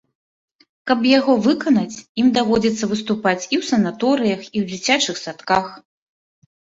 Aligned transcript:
Каб 0.91 0.99
яго 1.09 1.35
выканаць, 1.47 1.99
ім 2.23 2.27
даводзіцца 2.37 2.89
выступаць 2.93 3.39
і 3.39 3.55
ў 3.61 3.71
санаторыях, 3.71 4.41
і 4.51 4.51
ў 4.51 4.65
дзіцячых 4.73 5.15
садках. 5.25 5.65